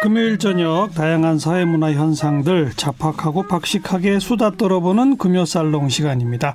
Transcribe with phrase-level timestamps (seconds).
[0.00, 6.54] 금요일 저녁 다양한 사회문화 현상들 잡학하고 박식하게 수다 떨어보는 금요살롱 시간입니다.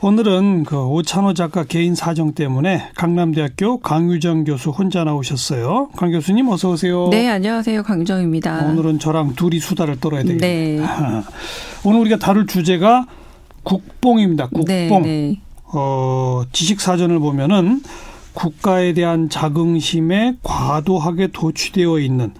[0.00, 5.88] 오늘은 그 오찬호 작가 개인 사정 때문에 강남대학교 강유정 교수 혼자 나오셨어요.
[5.96, 7.08] 강 교수님 어서 오세요.
[7.10, 7.82] 네, 안녕하세요.
[7.82, 8.66] 강유정입니다.
[8.66, 10.80] 오늘은 저랑 둘이 수다를 떨어야 되겠네요.
[10.80, 10.86] 네.
[11.82, 13.06] 오늘 우리가 다룰 주제가
[13.64, 14.46] 국뽕입니다.
[14.50, 14.66] 국뽕.
[14.66, 15.40] 네, 네.
[15.72, 17.82] 어, 지식 사전을 보면은
[18.34, 22.32] 국가에 대한 자긍심에 과도하게 도취되어 있는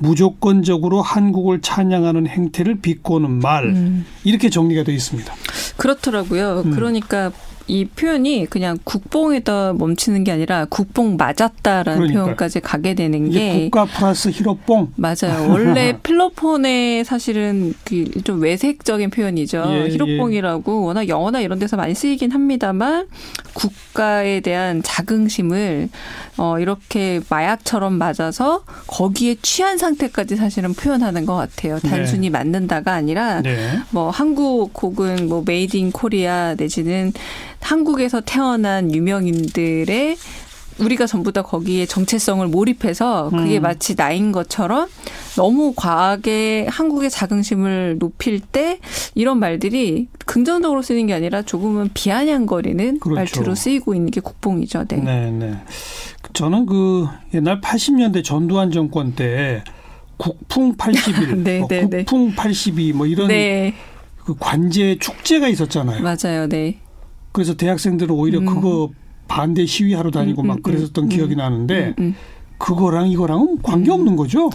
[0.00, 4.06] 무조건적으로 한국을 찬양하는 행태를 비꼬는 말 음.
[4.24, 5.32] 이렇게 정리가 되어 있습니다.
[5.76, 6.62] 그렇더라고요.
[6.64, 6.70] 음.
[6.72, 7.30] 그러니까
[7.66, 12.24] 이 표현이 그냥 국뽕에다 멈추는 게 아니라 국뽕 맞았다라는 그러니까요.
[12.24, 15.48] 표현까지 가게 되는 게 국가 플러스 히로뽕 맞아요.
[15.48, 19.64] 원래 필로폰의 사실은 그 좀 외색적인 표현이죠.
[19.68, 23.06] 예, 히로뽕이라고 워낙 영어나 이런 데서 많이 쓰이긴 합니다만
[23.54, 25.88] 국가에 대한 자긍심을
[26.36, 31.78] 어 이렇게 마약처럼 맞아서 거기에 취한 상태까지 사실은 표현하는 것 같아요.
[31.80, 31.88] 네.
[31.90, 33.78] 단순히 맞는다가 아니라 네.
[33.90, 37.12] 뭐 한국 혹은 뭐 made in Korea 내지는
[37.60, 40.16] 한국에서 태어난 유명인들의
[40.80, 43.62] 우리가 전부 다 거기에 정체성을 몰입해서 그게 음.
[43.62, 44.88] 마치 나인 것처럼
[45.36, 48.78] 너무 과하게 한국의 자긍심을 높일 때
[49.14, 53.14] 이런 말들이 긍정적으로 쓰는 게 아니라 조금은 비아냥거리는 그렇죠.
[53.14, 54.86] 말투로 쓰이고 있는 게 국뽕이죠.
[54.88, 54.96] 네.
[54.96, 55.54] 네, 네.
[56.32, 59.62] 저는 그 옛날 80년대 전두환 정권 때
[60.16, 62.04] 국풍 81, 네, 뭐 네, 네.
[62.04, 63.74] 국풍 82 뭐 이런 네,
[64.24, 66.02] 그 관제 축제가 있었잖아요.
[66.02, 66.46] 맞아요.
[66.48, 66.78] 네.
[67.32, 68.46] 그래서 대학생들은 오히려 음.
[68.46, 68.90] 그거
[69.28, 72.14] 반대 시위하러 다니고 음, 막 음, 그랬었던 음, 기억이 나는데 음, 음.
[72.58, 74.50] 그거랑 이거랑은 관계 없는 거죠.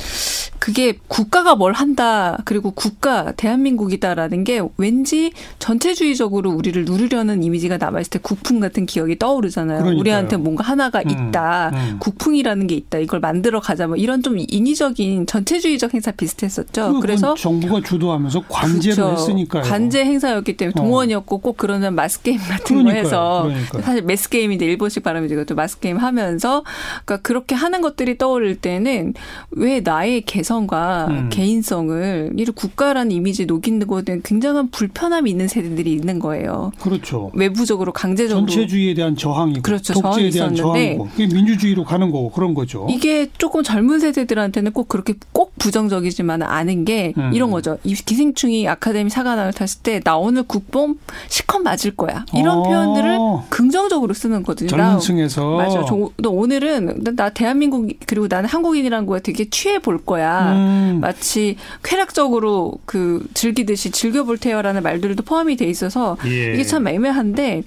[0.65, 8.19] 그게 국가가 뭘 한다 그리고 국가 대한민국이다라는 게 왠지 전체주의적으로 우리를 누르려는 이미지가 남아있을 때
[8.19, 9.77] 국풍 같은 기억이 떠오르잖아요.
[9.77, 9.99] 그러니까요.
[9.99, 11.69] 우리한테 뭔가 하나가 음, 있다.
[11.71, 11.97] 음.
[11.99, 12.97] 국풍이라는 게 있다.
[12.97, 13.85] 이걸 만들어 가자.
[13.85, 16.99] 뭐 이런 좀 인위적인 전체주의적 행사 비슷했었죠.
[16.99, 19.21] 그래서 정부가 주도하면서 관제를 그렇죠.
[19.21, 19.61] 했으니까요.
[19.65, 20.81] 관제 행사였기 때문에 어.
[20.81, 22.93] 동원이었고 꼭 그러는 마스 게임 같은 그러니까요.
[22.93, 23.81] 거 해서 그러니까요.
[23.83, 25.45] 사실 매스 게임인데 일본식 발음이죠.
[25.45, 26.63] 또 마스 게임 하면서
[27.05, 29.13] 그러니까 그렇게 하는 것들이 떠오를 때는
[29.51, 31.29] 왜 나의 개성 과 음.
[31.29, 36.71] 개인성을 이 국가라는 이미지 녹이는 것에 굉장한 불편함이 있는 세대들이 있는 거예요.
[36.81, 37.29] 그렇죠.
[37.33, 39.93] 외부적으로 강제적으로 전체주의에 대한 저항이고 그렇죠.
[39.93, 42.87] 독재에 대한 저항이고 그게 민주주의로 가는 거고 그런 거죠.
[42.89, 47.31] 이게 조금 젊은 세대들한테는 꼭 그렇게 꼭 부정적이지만 않은 게 음.
[47.33, 47.77] 이런 거죠.
[47.83, 50.95] 이 기생충이 아카데미 사관왕을 탔을 때 나 오늘 국뽕
[51.29, 52.25] 시컷 맞을 거야.
[52.33, 52.63] 이런 어.
[52.63, 53.17] 표현들을
[53.49, 54.69] 긍정적으로 쓰는 거거든요.
[54.69, 55.83] 나- 젊은 층에서 맞아.
[55.85, 60.44] 저, 너 오늘은 나, 나 대한민국 그리고 나는 한국인이라는 거에 되게 취해 볼 거야.
[60.53, 60.99] 음.
[61.01, 66.53] 마치 쾌락적으로 그 즐기듯이 즐겨볼 테요라는 말들도 포함이 돼 있어서 예.
[66.53, 67.63] 이게 참 애매한데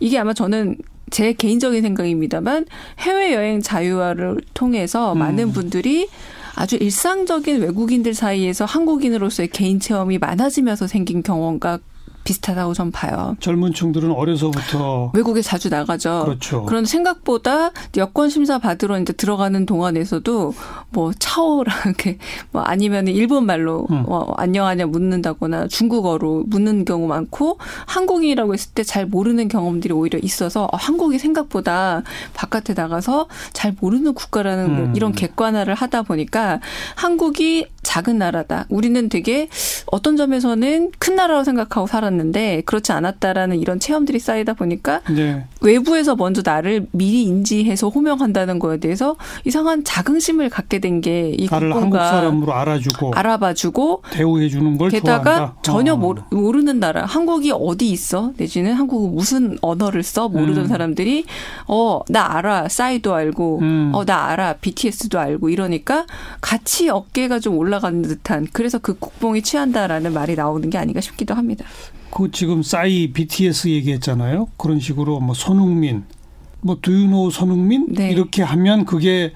[0.00, 0.76] 이게 아마 저는
[1.10, 2.66] 제 개인적인 생각입니다만
[2.98, 5.18] 해외 여행 자유화를 통해서 음.
[5.18, 6.08] 많은 분들이
[6.56, 11.78] 아주 일상적인 외국인들 사이에서 한국인으로서의 개인 체험이 많아지면서 생긴 경험과
[12.26, 13.36] 비슷하다고 전 봐요.
[13.40, 16.22] 젊은 층들은 어려서부터 외국에 자주 나가죠.
[16.24, 16.64] 그렇죠.
[16.64, 20.54] 그런 생각보다 여권 심사 받으러 이제 들어가는 동안에서도
[20.90, 22.18] 뭐 차오랑 이렇게
[22.50, 24.04] 뭐 아니면 일본 말로 음.
[24.08, 30.64] 어, 안녕하냐 묻는다거나 중국어로 묻는 경우 많고 한국인이라고 했을 때 잘 모르는 경험들이 오히려 있어서
[30.64, 34.92] 어, 한국이 생각보다 바깥에 나가서 잘 모르는 국가라는 뭐 음.
[34.96, 36.60] 이런 객관화를 하다 보니까
[36.94, 38.66] 한국이 작은 나라다.
[38.68, 39.48] 우리는 되게
[39.86, 45.44] 어떤 점에서는 큰 나라로 생각하고 살았는데 그렇지 않았다라는 이런 체험들이 쌓이다 보니까 네.
[45.60, 52.10] 외부에서 먼저 나를 미리 인지해서 호명한다는 거에 대해서 이상한 자긍심을 갖게 된 게 이 국뽕과
[52.10, 55.56] 사람으로 알아주고 알아봐주고 대우해 주는 걸 게다가 좋아한다.
[55.62, 55.96] 전혀 어.
[55.96, 60.66] 모르, 모르는 나라 한국이 어디 있어 내지는 한국 무슨 언어를 써 모르던 음.
[60.68, 61.24] 사람들이
[61.68, 63.90] 어 나 알아 싸이도 알고 음.
[63.94, 66.06] 어나 알아 BTS도 알고 이러니까
[66.40, 71.34] 같이 어깨가 좀 올라 가는 듯한 그래서 그 국뽕이 취한다라는 말이 나오는 게 아닌가 싶기도
[71.34, 71.64] 합니다.
[72.10, 74.48] 그 지금 싸이 BTS 얘기했잖아요.
[74.56, 76.04] 그런 식으로 뭐 손흥민,
[76.60, 78.10] 뭐 두유노 손흥민 네.
[78.10, 79.32] 이렇게 하면 그게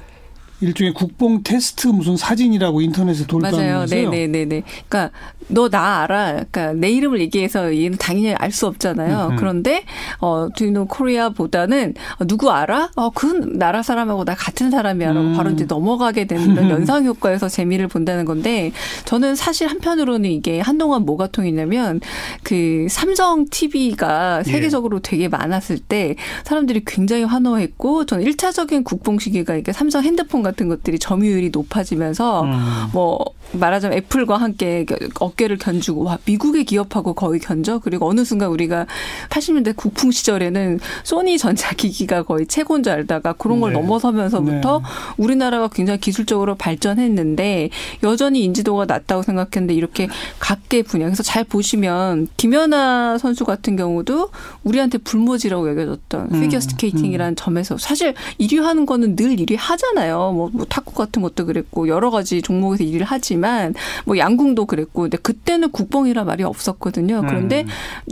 [0.61, 3.79] 일종의 국뽕 테스트 무슨 사진이라고 인터넷에 돌다는 맞아요.
[3.81, 3.95] 거죠.
[3.95, 4.63] 네네네 네.
[4.89, 5.11] 그러니까
[5.49, 6.33] 너 나 알아.
[6.51, 9.29] 그러니까 내 이름을 얘기해서 얘는 당연히 알 수 없잖아요.
[9.31, 9.37] 음흠.
[9.37, 9.85] 그런데
[10.21, 12.91] 어 두유노 코리아보다는 어, 누구 알아?
[12.97, 15.35] 어, 그 나라 사람하고 나 같은 사람이야라고 음.
[15.37, 18.73] 바로 이제 넘어가게 되는 이런 연상 효과에서 재미를 본다는 건데
[19.05, 22.01] 저는 사실 한편으로는 이게 한동안 뭐가 통했냐면
[22.43, 24.51] 그 삼성 TV가 예.
[24.51, 30.69] 세계적으로 되게 많았을 때 사람들이 굉장히 환호했고 저는 1차적인 국뽕 시기가 이게 삼성 핸드폰 같은
[30.69, 32.89] 것들이 점유율이 높아지면서 음.
[32.93, 34.87] 뭐 말하자면 애플과 함께
[35.19, 38.87] 어깨를 견주고 와 미국의 기업하고 거의 견져 그리고 어느 순간 우리가
[39.29, 43.81] 80년대 국풍 시절에는 소니 전자기기가 거의 최고인 줄 알다가 그런 걸 네.
[43.81, 44.85] 넘어서면서부터 네.
[45.17, 47.71] 우리나라가 굉장히 기술적으로 발전했는데
[48.03, 50.09] 여전히 인지도가 낮다고 생각했는데 이렇게
[50.39, 54.31] 각계 분야 그래서 잘 보시면 김연아 선수 같은 경우도
[54.65, 57.37] 우리한테 불모지라고 여겨졌던 음, 피겨 스케이팅이라는 음.
[57.37, 60.33] 점에서 사실 1위 하는 거는 늘 1위 하잖아요.
[60.33, 65.03] 뭐, 뭐 탁구 같은 것도 그랬고 여러 가지 종목에서 1위를 하지 만 뭐 양궁도 그랬고
[65.03, 67.23] 근데 그때는 국뽕이라 말이 없었거든요.
[67.27, 67.69] 그런데 음.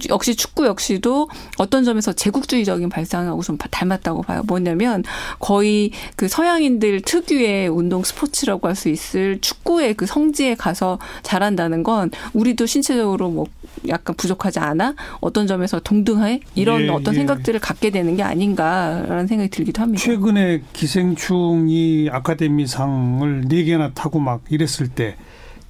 [0.09, 1.29] 역시 축구 역시도
[1.59, 4.43] 어떤 점에서 제국주의적인 발상하고 좀 닮았다고 봐요.
[4.47, 5.05] 뭐냐면
[5.39, 12.13] 거의 그 서양인들 특유의 운동 스포츠라고 할 수 있을 축구의 그 성지에 가서 잘한다는 건
[12.33, 13.47] 우리도 신체적으로 뭐
[13.89, 14.95] 약간 부족하지 않아?
[15.21, 16.39] 어떤 점에서 동등해?
[16.55, 17.19] 이런 예, 어떤 예.
[17.19, 20.01] 생각들을 갖게 되는 게 아닌가라는 생각이 들기도 합니다.
[20.05, 25.17] 최근에 기생충이 아카데미상을 네 개나 타고 막 이랬을 때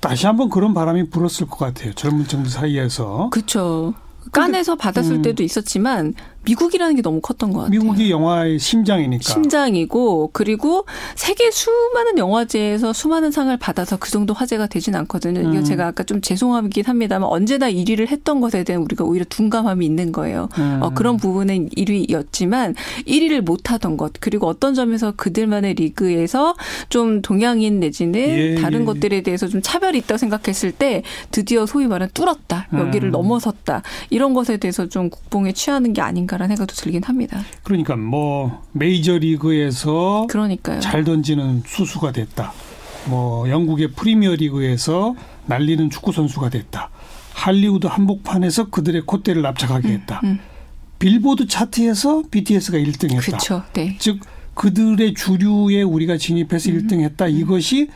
[0.01, 1.93] 다시 한번 그런 바람이 불었을 것 같아요.
[1.95, 3.31] 젊은 층들 사이에서.
[3.31, 3.95] 그렇죠.
[4.33, 5.23] 깐에서 받았을 음.
[5.23, 6.15] 때도 있었지만
[6.49, 7.71] 미국이라는 게 너무 컸던 것 같아요.
[7.71, 9.23] 미국이 영화의 심장이니까.
[9.23, 15.41] 심장이고 그리고 세계 수많은 영화제에서 수많은 상을 받아서 그 정도 화제가 되진 않거든요.
[15.41, 15.53] 음.
[15.53, 20.13] 이거 제가 아까 좀 죄송하긴 합니다만 언제나 1위를 했던 것에 대한 우리가 오히려 둔감함이 있는
[20.13, 20.49] 거예요.
[20.59, 20.79] 음.
[20.83, 22.75] 어, 그런 부분은 1위였지만
[23.07, 26.55] 1위를 못하던 것 그리고 어떤 점에서 그들만의 리그에서
[26.89, 31.87] 좀 동양인 내지는 예, 다른 예, 것들에 대해서 좀 차별이 있다고 생각했을 때 드디어 소위
[31.87, 33.13] 말하는 뚫었다 여기를 음.
[33.13, 36.29] 넘어섰다 이런 것에 대해서 좀 국뽕에 취하는 게 아닌가.
[36.29, 37.41] 않을까라는 생각도 들긴 합니다.
[37.63, 40.81] 그러니까 뭐 메이저 리그에서 그러니까요.
[40.81, 42.53] 잘 던지는 수수가 됐다.
[43.07, 45.15] 뭐 영국의 프리미어 리그에서
[45.47, 46.91] 날리는 축구 선수가 됐다.
[47.33, 50.21] 할리우드 한복판에서 그들의 콧대를 납작하게 음, 했다.
[50.25, 50.39] 음, 음.
[50.99, 53.21] 빌보드 차트에서 BTS가 1등했다.
[53.21, 53.63] 그렇죠.
[53.73, 53.97] 네.
[53.99, 54.21] 즉
[54.55, 57.33] 그들의 주류에 우리가 진입해서 음, 1등했다.
[57.33, 57.89] 이것이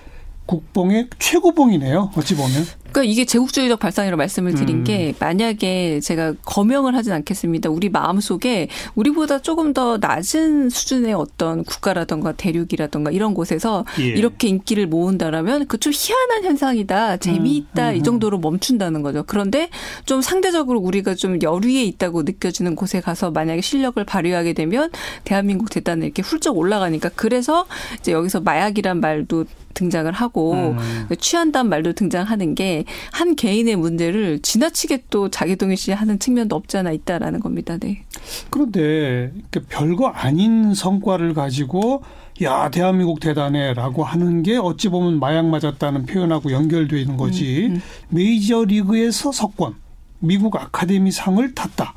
[0.47, 2.13] 국뽕의 최고봉이네요.
[2.17, 2.65] 어찌 보면.
[2.93, 4.85] 그러니까 이게 제국주의적 발상이라고 말씀을 드린 음.
[4.85, 7.69] 게 만약에 제가 거명을 하진 않겠습니다.
[7.69, 14.05] 우리 마음속에 우리보다 조금 더 낮은 수준의 어떤 국가라던가 대륙이라던가 이런 곳에서 예.
[14.05, 17.17] 이렇게 인기를 모은다라면 그 좀 희한한 현상이다.
[17.17, 17.89] 재미있다.
[17.89, 17.94] 음.
[17.94, 17.97] 음.
[17.97, 19.25] 이 정도로 멈춘다는 거죠.
[19.27, 19.69] 그런데
[20.06, 24.91] 좀 상대적으로 우리가 좀 여류에 있다고 느껴지는 곳에 가서 만약에 실력을 발휘하게 되면
[25.25, 27.67] 대한민국 대단히 이렇게 훌쩍 올라가니까 그래서
[27.99, 31.09] 이제 여기서 마약이란 말도 등장을 하고 음.
[31.19, 32.81] 취한다는 말도 등장하는 게
[33.12, 37.76] 한 개인의 문제를 지나치게 또 자기 동일시하는 측면도 없지 않아 있다라는 겁니다.
[37.79, 38.05] 네.
[38.50, 39.32] 그런데
[39.69, 42.02] 별거 아닌 성과를 가지고
[42.43, 47.82] 야 대한민국 대단해라고 하는 게 어찌 보면 마약 맞았다는 표현하고 연결되어 있는 거지 음, 음.
[48.08, 49.75] 메이저 리그에서 석권
[50.19, 51.94] 미국 아카데미 상을 탔다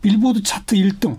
[0.00, 1.18] 빌보드 차트 1등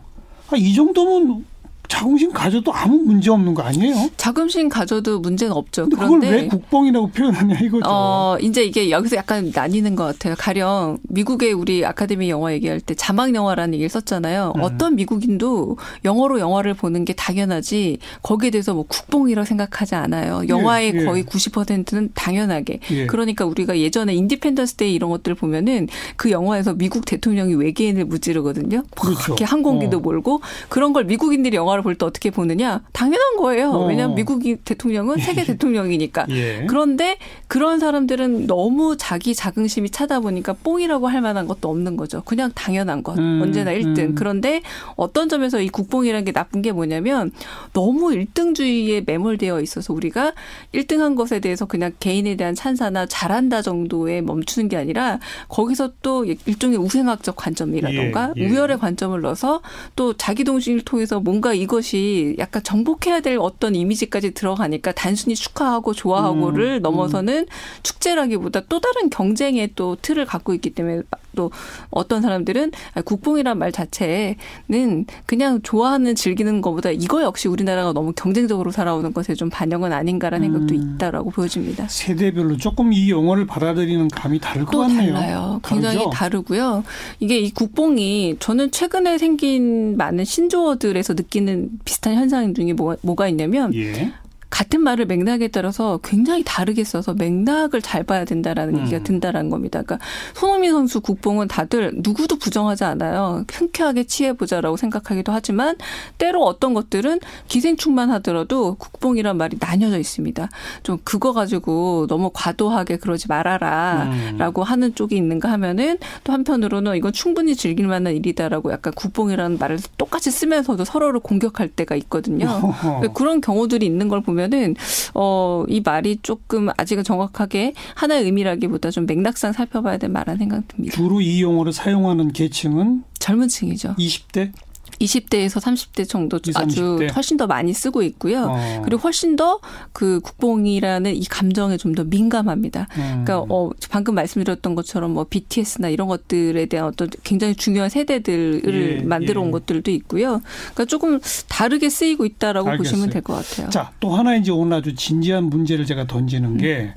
[0.49, 1.45] 아, 이 정도면
[1.87, 4.09] 자긍심 가져도 아무 문제 없는 거 아니에요?
[4.17, 5.83] 자긍심 가져도 문제는 없죠.
[5.83, 7.83] 근데 그걸 왜 국뽕이라고 표현하냐 이거죠.
[7.85, 10.35] 어, 이제 이게 여기서 약간 나뉘는 것 같아요.
[10.37, 14.53] 가령 미국의 우리 아카데미 영화 얘기할 때 자막 영화라는 얘기를 썼잖아요.
[14.55, 14.61] 음.
[14.61, 20.43] 어떤 미국인도 영어로 영화를 보는 게 당연하지 거기에 대해서 뭐 국뽕이라고 생각하지 않아요.
[20.47, 21.05] 영화의 예, 예.
[21.05, 22.79] 거의 90%는 당연하게.
[22.91, 23.05] 예.
[23.07, 28.83] 그러니까 우리가 예전에 Independence Day 이런 것들을 보면은 그 영화에서 미국 대통령이 외계인을 무찌르거든요.
[28.99, 29.19] 그렇죠.
[29.23, 29.99] 그렇게 항공기도 어.
[29.99, 33.71] 몰고 그런 걸 미국인들이 영화 를 볼 때 어떻게 보느냐 당연한 거예요.
[33.71, 33.87] 어.
[33.87, 35.45] 왜냐하면 미국 대통령은 세계 예.
[35.45, 36.27] 대통령이니까.
[36.29, 36.65] 예.
[36.67, 37.17] 그런데
[37.47, 42.21] 그런 사람들은 너무 자기 자긍심이 차다 보니까 뽕이라고 할 만한 것도 없는 거죠.
[42.25, 43.17] 그냥 당연한 것.
[43.17, 43.41] 음.
[43.41, 43.99] 언제나 1등.
[43.99, 44.15] 음.
[44.15, 44.61] 그런데
[44.95, 47.31] 어떤 점에서 이 국뽕이라는 게 나쁜 게 뭐냐면
[47.73, 50.33] 너무 1등주의에 매몰되어 있어서 우리가
[50.73, 56.77] 1등한 것에 대해서 그냥 개인에 대한 찬사나 잘한다 정도에 멈추는 게 아니라 거기서 또 일종의
[56.77, 58.41] 우생학적 관점이라던가 예.
[58.41, 58.49] 예.
[58.49, 59.61] 우열의 관점을 넣어서
[59.95, 65.93] 또 자기 동심을 통해서 뭔가 이거 이것이 약간 정복해야 될 어떤 이미지까지 들어가니까 단순히 축하하고
[65.93, 67.45] 좋아하고를 음, 넘어서는 음.
[67.83, 71.01] 축제라기보다 또 다른 경쟁의 또 틀을 갖고 있기 때문에
[71.35, 71.51] 또
[71.89, 72.71] 어떤 사람들은
[73.05, 79.49] 국뽕이란 말 자체는 그냥 좋아하는 즐기는 것보다 이거 역시 우리나라가 너무 경쟁적으로 살아오는 것에 좀
[79.49, 80.53] 반영은 아닌가라는 음.
[80.53, 81.87] 생각도 있다라고 보여집니다.
[81.87, 85.13] 세대별로 조금 이 용어를 받아들이는 감이 다를 것 같네요.
[85.13, 85.59] 달라요.
[85.63, 86.09] 굉장히 다르죠?
[86.11, 86.83] 다르고요.
[87.19, 93.73] 이게 이 국뽕이 저는 최근에 생긴 많은 신조어들에서 느끼는 비슷한 현상 중에 뭐가, 뭐가 있냐면
[93.73, 94.11] 예.
[94.53, 98.79] 같은 말을 맥락에 따라서 굉장히 다르게 써서 맥락을 잘 봐야 된다라는 음.
[98.81, 99.81] 얘기가 든다라는 겁니다.
[99.81, 100.05] 그러니까
[100.35, 103.45] 손흥민 선수 국뽕은 다들 누구도 부정하지 않아요.
[103.51, 105.75] 흔쾌하게 취해보자라고 생각하기도 하지만
[106.19, 110.47] 때로 어떤 것들은 기생충만 하더라도 국뽕이란 말이 나뉘어져 있습니다.
[110.83, 114.63] 좀 그거 가지고 너무 과도하게 그러지 말아라라고 음.
[114.63, 120.29] 하는 쪽이 있는가 하면은 또 한편으로는 이건 충분히 즐길 만한 일이다라고 약간 국뽕이라는 말을 똑같이
[120.29, 122.71] 쓰면서도 서로를 공격할 때가 있거든요.
[123.15, 124.75] 그런 경우들이 있는 걸 보면 보면은
[125.13, 130.95] 어, 이 말이 조금 아직은 정확하게 하나의 의미라기보다 좀 맥락상 살펴봐야 될 말한 생각 듭니다.
[130.95, 133.95] 주로 이 용어를 사용하는 계층은 젊은 층이죠.
[133.97, 134.51] 20대?
[134.99, 137.15] 20대에서 30대 정도 20, 아주 30대.
[137.15, 138.47] 훨씬 더 많이 쓰고 있고요.
[138.49, 138.81] 어.
[138.83, 139.59] 그리고 훨씬 더
[139.93, 142.87] 그 국뽕이라는 이 감정에 좀 더 민감합니다.
[142.97, 143.23] 음.
[143.23, 149.03] 그러니까 어 방금 말씀드렸던 것처럼 뭐 BTS나 이런 것들에 대한 어떤 굉장히 중요한 세대들을 예,
[149.03, 149.51] 만들어 온 예.
[149.51, 150.41] 것들도 있고요.
[150.73, 152.91] 그러니까 조금 다르게 쓰이고 있다라고 알겠어요.
[152.91, 153.69] 보시면 될 것 같아요.
[153.69, 156.07] 자, 또 하나 이제 오늘 아주 진지한 문제를 제가 음.
[156.07, 156.93] 던지는 게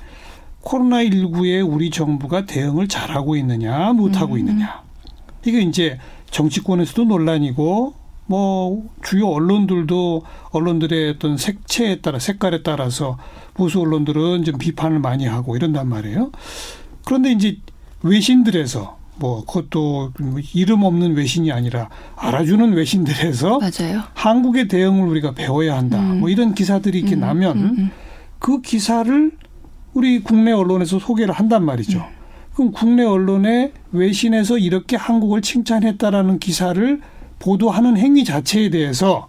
[0.63, 4.39] 코로나19에 우리 정부가 대응을 잘하고 있느냐, 못하고 음.
[4.39, 4.81] 있느냐.
[5.45, 5.97] 이게 이제
[6.29, 7.93] 정치권에서도 논란이고
[8.27, 13.17] 뭐 주요 언론들도 언론들의 어떤 색채에 따라 색깔에 따라서
[13.53, 16.31] 보수 언론들은 좀 비판을 많이 하고 이런단 말이에요.
[17.05, 17.57] 그런데 이제
[18.03, 20.13] 외신들에서 뭐 그것도
[20.53, 24.03] 이름 없는 외신이 아니라 알아주는 외신들에서 맞아요.
[24.13, 25.99] 한국의 대응을 우리가 배워야 한다.
[25.99, 26.19] 음.
[26.19, 27.91] 뭐 이런 기사들이 이렇게 음, 나면 음, 음.
[28.39, 29.31] 그 기사를
[29.93, 32.05] 우리 국내 언론에서 소개를 한단 말이죠.
[32.57, 32.71] 음.
[32.71, 37.01] 그럼 국내 언론에 외신에서 이렇게 한국을 칭찬했다라는 기사를
[37.39, 39.27] 보도하는 행위 자체에 대해서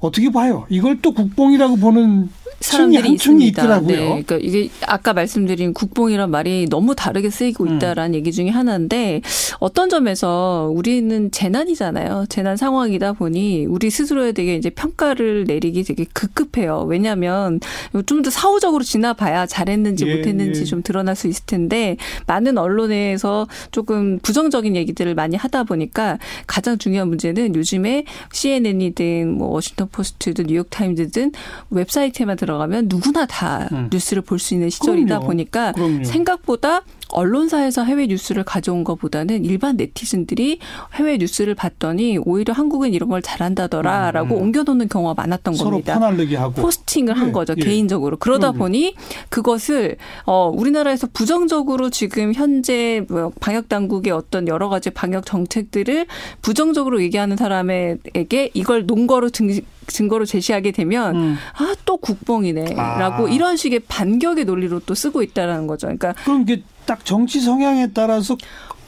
[0.00, 0.66] 어떻게 봐요?
[0.70, 3.62] 이걸 또 국뽕이라고 보는 사람들이 있습니다.
[3.62, 3.96] 있더라고요.
[3.96, 7.76] 네, 그러니까 이게 아까 말씀드린 국뽕이란 말이 너무 다르게 쓰이고 음.
[7.76, 9.20] 있다라는 얘기 중에 하나인데
[9.60, 12.26] 어떤 점에서 우리는 재난이잖아요.
[12.28, 16.84] 재난 상황이다 보니 우리 스스로에 되게 이제 평가를 내리기 되게 급급해요.
[16.88, 17.60] 왜냐하면
[18.06, 20.64] 좀 더 사후적으로 지나봐야 잘했는지 예, 못했는지 예.
[20.64, 21.96] 좀 드러날 수 있을 텐데
[22.26, 29.88] 많은 언론에서 조금 부정적인 얘기들을 많이 하다 보니까 가장 중요한 문제는 요즘에 CNN이든 뭐 워싱턴
[29.88, 31.32] 포스트든 뉴욕 타임즈든
[31.70, 33.88] 웹사이트에만 들어가면 누구나 다 음.
[33.92, 35.26] 뉴스를 볼 수 있는 시절이다 그럼요.
[35.26, 36.04] 보니까 그럼요.
[36.04, 36.82] 생각보다
[37.14, 40.58] 언론사에서 해외 뉴스를 가져온 것보다는 일반 네티즌들이
[40.94, 44.42] 해외 뉴스를 봤더니 오히려 한국은 이런 걸 잘한다더라라고 음, 음.
[44.42, 45.94] 옮겨놓는 경우가 많았던 서로 겁니다.
[45.94, 47.62] 퍼날르기 하고 포스팅을 한 예, 거죠 예.
[47.62, 48.58] 개인적으로 그러다 그럼요.
[48.58, 48.94] 보니
[49.28, 56.06] 그것을 어 우리나라에서 부정적으로 지금 현재 뭐 방역 당국의 어떤 여러 가지 방역 정책들을
[56.42, 61.36] 부정적으로 얘기하는 사람에게 이걸 논거로 증, 증거로 제시하게 되면 음.
[61.54, 63.30] 아또 국뽕이네라고 아.
[63.30, 65.86] 이런 식의 반격의 논리로 또 쓰고 있다라는 거죠.
[65.86, 68.36] 그러니까 그럼 이게 딱 정치 성향에 따라서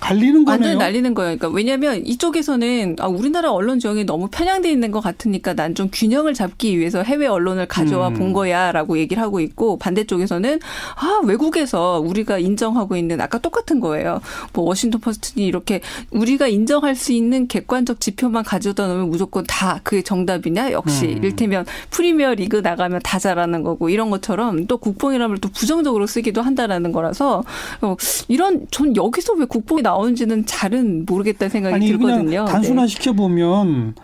[0.01, 0.51] 갈리는 거네요.
[0.51, 1.37] 완전히 날리는 거예요.
[1.37, 6.33] 그러니까 왜냐하면 이쪽에서는 아, 우리나라 언론 지형이 너무 편향돼 있는 것 같으니까 난 좀 균형을
[6.33, 8.15] 잡기 위해서 해외 언론을 가져와 음.
[8.15, 10.59] 본 거야라고 얘기를 하고 있고 반대쪽에서는
[10.97, 14.21] 아 외국에서 우리가 인정하고 있는 아까 똑같은 거예요.
[14.55, 20.03] 뭐 워싱턴 포스트니 이렇게 우리가 인정할 수 있는 객관적 지표만 가져다 놓으면 무조건 다 그게
[20.03, 21.19] 정답이냐 역시 음.
[21.19, 26.93] 이를테면 프리미어 리그 나가면 다 잘하는 거고 이런 것처럼 또 국뽕이라는 걸또 부정적으로 쓰기도 한다라는
[26.93, 27.45] 거라서
[27.83, 27.97] 어,
[28.29, 32.45] 이런 전 여기서 왜 국뽕이 나오는지는 잘은 모르겠다는 생각이 아니 들거든요.
[32.45, 32.51] 네.
[32.51, 33.95] 단순화 시켜 보면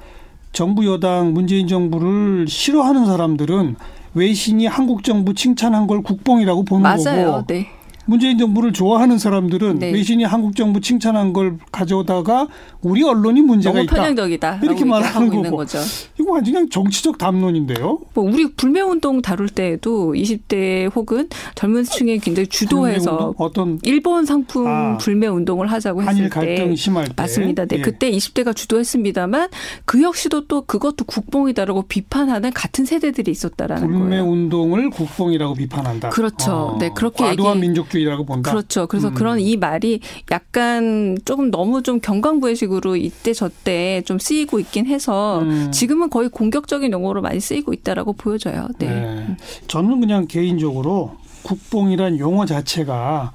[0.53, 3.77] 정부 여당 문재인 정부를 싫어하는 사람들은
[4.15, 7.33] 외신이 한국 정부 칭찬한 걸 국뽕이라고 보는 맞아요.
[7.33, 7.67] 거고 네.
[8.04, 9.92] 문재인 정부를 좋아하는 사람들은 네.
[9.92, 12.49] 외신이 한국 정부 칭찬한 걸 가져오다가
[12.80, 13.87] 우리 언론이 문제가 너무.
[13.87, 14.61] 편향적이다.
[14.62, 15.56] 이렇게 말하는 거고.
[15.59, 15.78] 거죠.
[16.18, 18.00] 이거 완전 그냥 정치적 담론인데요.
[18.14, 23.35] 뭐 우리 불매 운동 다룰 때에도 20대 혹은 젊은 층에 굉장히 주도해서?
[23.38, 24.97] 어떤 일본 상품 아.
[24.99, 27.66] 불매 운동을 하자고 한일 했을 갈등 때 심할 때 맞습니다.
[27.66, 27.78] 네.
[27.78, 27.82] 예.
[27.82, 29.49] 그때 20대가 주도했습니다만
[29.85, 34.25] 그 역시도 또 그것도 국뽕이다라고 비판하는 같은 세대들이 있었다라는 불매 거예요.
[34.25, 36.09] 운동을 국뽕이라고 비판한다.
[36.11, 36.76] 그렇죠.
[36.80, 38.51] 네, 그렇게 과도한 얘기- 민족주의라고 본다.
[38.51, 38.87] 그렇죠.
[38.87, 39.15] 그래서 음.
[39.15, 45.71] 그런 이 말이 약간 조금 너무 좀 경강부회식으로 이때 저때 좀 쓰이고 있긴 해서 음.
[45.71, 48.69] 지금은 거의 공격적인 용어로 많이 쓰이고 있다라고 보여져요.
[48.79, 48.89] 네.
[48.89, 49.37] 네.
[49.69, 53.33] 저는 그냥 개인적으로 국뽕이란 용어 자체가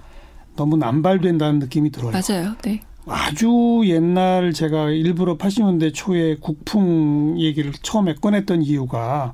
[0.55, 2.11] 너무 남발된다는 느낌이 들어요.
[2.11, 2.55] 맞아요.
[2.63, 2.81] 네.
[3.05, 9.33] 아주 옛날 제가 일부러 80년대 초에 국풍 얘기를 처음에 꺼냈던 이유가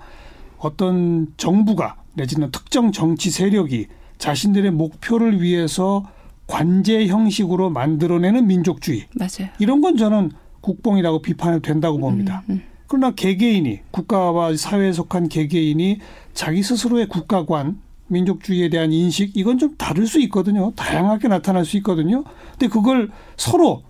[0.59, 3.87] 어떤 정부가 내지는 특정 정치 세력이
[4.23, 6.05] 자신들의 목표를 위해서
[6.47, 9.51] 관제 형식으로 만들어내는 민족주의 맞아요.
[9.59, 12.41] 이런 건 저는 국뽕이라고 비판해도 된다고 봅니다.
[12.47, 12.61] 음, 음.
[12.87, 15.99] 그러나 개개인이 국가와 사회에 속한 개개인이
[16.33, 20.71] 자기 스스로의 국가관 민족주의에 대한 인식 이건 좀 다를 수 있거든요.
[20.77, 22.23] 다양하게 나타날 수 있거든요.
[22.51, 23.83] 근데 그걸 서로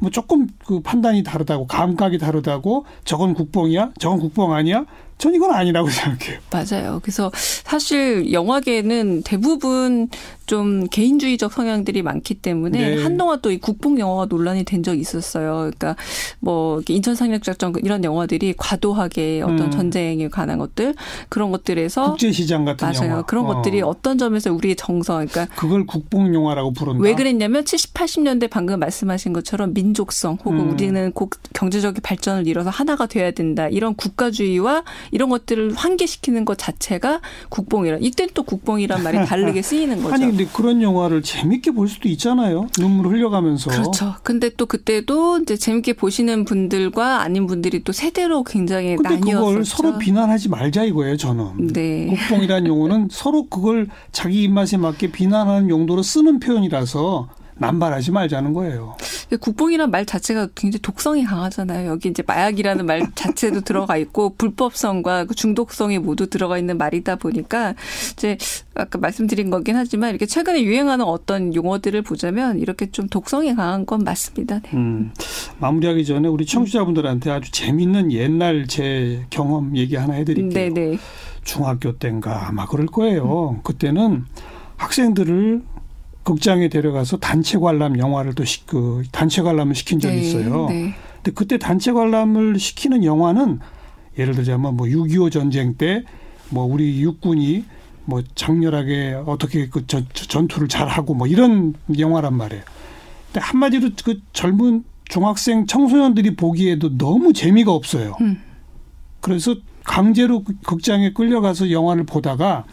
[0.00, 4.86] 뭐 조금 그 판단이 다르다고 감각이 다르다고 저건 국뽕이야, 저건 국뽕 아니야?
[5.18, 6.38] 전 이건 아니라고 생각해요.
[6.50, 7.00] 맞아요.
[7.02, 10.08] 그래서 사실 영화계는 대부분
[10.46, 13.02] 좀 개인주의적 성향들이 많기 때문에 네.
[13.02, 15.70] 한동안 또 이 국뽕 영화가 논란이 된 적이 있었어요.
[15.74, 15.96] 그러니까
[16.38, 19.70] 뭐 인천 상륙 작전 이런 영화들이 과도하게 어떤 음.
[19.70, 20.94] 전쟁에 관한 것들
[21.30, 23.10] 그런 것들에서 국제 시장 같은 맞아요.
[23.10, 23.22] 영화.
[23.22, 23.54] 그런 어.
[23.54, 27.00] 것들이 어떤 점에서 우리의 정서, 그러니까 그걸 국뽕 영화라고 부른다.
[27.02, 30.70] 왜 그랬냐면 70, 80년대 방금 말씀하신 것처럼 민족성 혹은 음.
[30.72, 33.68] 우리는 꼭 경제적인 발전을 이뤄서 하나가 돼야 된다.
[33.68, 37.98] 이런 국가주의와 이런 것들을 환기시키는 것 자체가 국뽕이라.
[38.00, 40.14] 이땐 또 국뽕이란 말이 다르게 쓰이는 거죠.
[40.14, 42.68] 아니 근데 그런 영화를 재밌게 볼 수도 있잖아요.
[42.78, 43.70] 눈물 흘려가면서.
[43.70, 44.14] 그렇죠.
[44.22, 49.46] 근데 또 그때도 이제 재밌게 보시는 분들과 아닌 분들이 또 세대로 굉장히 나뉘었었죠.
[49.46, 51.68] 그걸 서로 비난하지 말자 이거예요, 저는.
[51.72, 52.06] 네.
[52.06, 58.96] 국뽕이라는 용어는 서로 그걸 자기 입맛에 맞게 비난하는 용도로 쓰는 표현이라서 남발하지 말자는 거예요.
[59.40, 61.90] 국뽕이란 말 자체가 굉장히 독성이 강하잖아요.
[61.90, 67.74] 여기 이제 마약이라는 말 자체도 들어가 있고 불법성과 그 중독성이 모두 들어가 있는 말이다 보니까
[68.12, 68.38] 이제
[68.74, 74.00] 아까 말씀드린 거긴 하지만 이렇게 최근에 유행하는 어떤 용어들을 보자면 이렇게 좀 독성이 강한 건
[74.04, 74.60] 맞습니다.
[74.60, 74.70] 네.
[74.74, 75.12] 음,
[75.58, 80.72] 마무리하기 전에 우리 청취자분들한테 아주 재밌는 옛날 제 경험 얘기 하나 해드릴게요.
[80.74, 80.98] 네네.
[81.44, 83.60] 중학교 때인가 아마 그럴 거예요.
[83.64, 84.26] 그때는
[84.76, 85.62] 학생들을
[86.22, 90.66] 극장에 데려가서 단체 관람 영화를 또 시, 그 단체 관람을 시킨 적이 있어요.
[90.68, 90.94] 네.
[91.16, 93.60] 근데 그때 단체 관람을 시키는 영화는
[94.18, 96.04] 예를 들자면 뭐 6.25 전쟁 때
[96.50, 97.64] 뭐 우리 육군이
[98.04, 102.62] 뭐 장렬하게 어떻게 그 전, 전투를 잘하고 뭐 이런 영화란 말이에요.
[103.26, 108.16] 근데 한마디로 그 젊은 중학생 청소년들이 보기에도 너무 재미가 없어요.
[108.20, 108.42] 음.
[109.20, 112.64] 그래서 강제로 그 극장에 끌려가서 영화를 보다가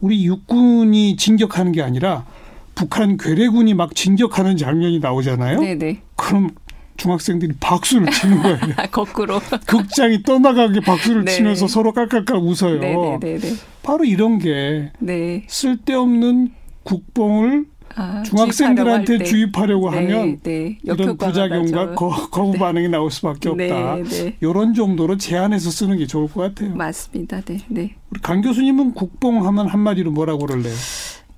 [0.00, 2.26] 우리 육군이 진격하는 게 아니라
[2.74, 5.60] 북한 괴뢰군이 막 진격하는 장면이 나오잖아요.
[5.60, 6.00] 네네.
[6.16, 6.50] 그럼
[6.96, 8.58] 중학생들이 박수를 치는 거예요.
[8.76, 9.40] 아, 거꾸로.
[9.66, 11.32] 극장이 떠나가게 박수를 네.
[11.32, 12.78] 치면서 서로 깔깔깔 웃어요.
[12.78, 13.54] 네네네네.
[13.82, 15.44] 바로 이런 게 네.
[15.48, 19.90] 쓸데없는 국뽕을 아, 중학생들한테 주입하려고.
[19.90, 20.78] 주입하려고 네, 하면 네.
[20.82, 21.94] 이런 부작용과.
[21.94, 23.96] 거, 거부 반응이 나올 수밖에 없다.
[23.96, 24.36] 네, 네.
[24.40, 26.74] 이런 정도로 제한해서 쓰는 게 좋을 것 같아요.
[26.76, 27.40] 맞습니다.
[27.40, 27.94] 네, 네.
[28.10, 30.74] 우리 강 교수님은 국뽕 하면 한마디로 뭐라고 그럴래요?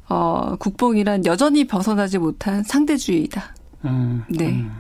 [0.09, 3.55] 어, 국뽕이란 여전히 벗어나지 못한 상대주의이다.
[3.85, 4.51] 음, 네.
[4.51, 4.71] 음.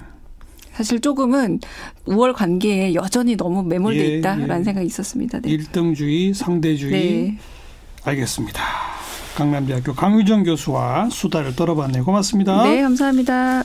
[0.73, 1.61] 사실 조금은
[2.07, 4.65] 우월 관계에 여전히 너무 매몰돼 예, 있다라는 예.
[4.65, 5.41] 생각이 있었습니다.
[5.41, 5.51] 네.
[5.51, 6.93] 일등주의, 상대주의.
[6.93, 7.39] 네.
[8.05, 8.63] 알겠습니다.
[9.37, 12.05] 강남대학교 강유정 교수와 수다를 떨어봤네요.
[12.05, 12.65] 고맙습니다.
[12.65, 13.63] 네, 감사합니다.